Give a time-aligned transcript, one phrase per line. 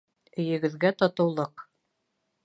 [0.43, 1.65] Өйөгөҙгә татыулыҡ!